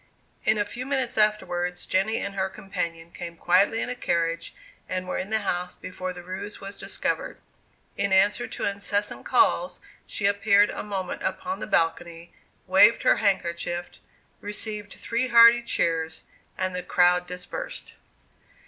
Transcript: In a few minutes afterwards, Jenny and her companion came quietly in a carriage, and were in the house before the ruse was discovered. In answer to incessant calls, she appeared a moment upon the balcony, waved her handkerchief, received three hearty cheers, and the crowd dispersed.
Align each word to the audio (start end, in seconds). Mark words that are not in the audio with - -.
In 0.45 0.57
a 0.57 0.65
few 0.65 0.87
minutes 0.87 1.15
afterwards, 1.15 1.85
Jenny 1.85 2.17
and 2.17 2.33
her 2.33 2.49
companion 2.49 3.11
came 3.11 3.37
quietly 3.37 3.81
in 3.83 3.89
a 3.89 3.93
carriage, 3.93 4.55
and 4.89 5.07
were 5.07 5.19
in 5.19 5.29
the 5.29 5.41
house 5.41 5.75
before 5.75 6.11
the 6.11 6.23
ruse 6.23 6.59
was 6.59 6.75
discovered. 6.75 7.37
In 7.95 8.11
answer 8.11 8.47
to 8.47 8.65
incessant 8.65 9.25
calls, 9.27 9.79
she 10.07 10.25
appeared 10.25 10.71
a 10.71 10.81
moment 10.81 11.21
upon 11.21 11.59
the 11.59 11.67
balcony, 11.67 12.33
waved 12.65 13.03
her 13.03 13.17
handkerchief, 13.17 13.91
received 14.39 14.93
three 14.93 15.27
hearty 15.27 15.61
cheers, 15.61 16.23
and 16.57 16.73
the 16.75 16.81
crowd 16.81 17.27
dispersed. 17.27 17.93